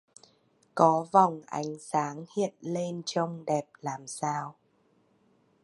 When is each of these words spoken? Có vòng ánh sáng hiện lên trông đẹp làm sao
Có 0.75 1.07
vòng 1.11 1.41
ánh 1.45 1.79
sáng 1.79 2.25
hiện 2.37 2.53
lên 2.61 3.01
trông 3.05 3.43
đẹp 3.47 3.65
làm 3.81 4.07
sao 4.07 4.55